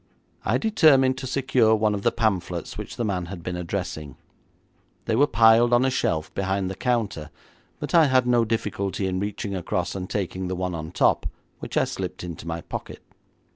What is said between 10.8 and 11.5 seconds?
top,